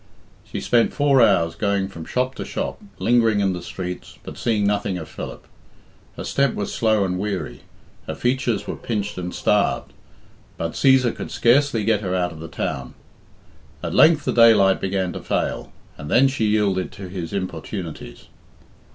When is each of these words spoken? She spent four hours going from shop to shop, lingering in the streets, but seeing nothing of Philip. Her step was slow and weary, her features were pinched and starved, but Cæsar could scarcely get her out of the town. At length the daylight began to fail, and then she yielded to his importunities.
She 0.43 0.59
spent 0.59 0.93
four 0.93 1.21
hours 1.21 1.53
going 1.53 1.87
from 1.87 2.05
shop 2.05 2.33
to 2.33 2.43
shop, 2.43 2.81
lingering 2.97 3.39
in 3.39 3.53
the 3.53 3.61
streets, 3.61 4.17
but 4.23 4.35
seeing 4.35 4.65
nothing 4.65 4.97
of 4.97 5.07
Philip. 5.07 5.45
Her 6.17 6.23
step 6.23 6.55
was 6.55 6.73
slow 6.73 7.05
and 7.05 7.19
weary, 7.19 7.59
her 8.07 8.15
features 8.15 8.65
were 8.65 8.75
pinched 8.75 9.19
and 9.19 9.31
starved, 9.31 9.93
but 10.57 10.71
Cæsar 10.71 11.15
could 11.15 11.29
scarcely 11.29 11.83
get 11.83 12.01
her 12.01 12.15
out 12.15 12.31
of 12.31 12.39
the 12.39 12.47
town. 12.47 12.95
At 13.83 13.93
length 13.93 14.25
the 14.25 14.33
daylight 14.33 14.81
began 14.81 15.13
to 15.13 15.21
fail, 15.21 15.71
and 15.99 16.09
then 16.09 16.27
she 16.27 16.45
yielded 16.47 16.91
to 16.93 17.07
his 17.07 17.31
importunities. 17.31 18.25